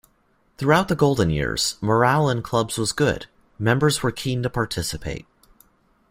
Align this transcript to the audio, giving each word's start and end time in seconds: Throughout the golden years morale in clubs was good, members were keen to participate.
Throughout 0.57 0.87
the 0.87 0.95
golden 0.95 1.29
years 1.29 1.77
morale 1.79 2.27
in 2.27 2.41
clubs 2.41 2.75
was 2.75 2.91
good, 2.91 3.27
members 3.59 4.01
were 4.01 4.11
keen 4.11 4.41
to 4.41 4.49
participate. 4.49 5.27